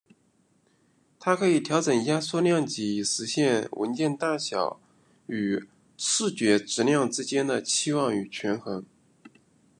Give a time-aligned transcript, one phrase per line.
[1.19, 4.81] 它可以调整压缩量级以实现文件大小
[5.27, 8.83] 与视觉质量之间的期望与权衡。